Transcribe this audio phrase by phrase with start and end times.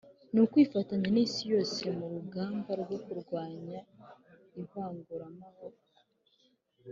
[0.35, 3.79] mukwifatanya n'isi yose mu rugamba rwo kurwanya
[4.61, 5.65] ivanguramoko